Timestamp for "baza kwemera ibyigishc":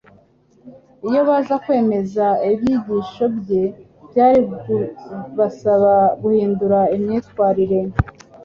1.27-3.17